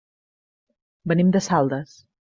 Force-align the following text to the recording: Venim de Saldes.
Venim 1.13 1.29
de 1.37 1.45
Saldes. 1.49 1.97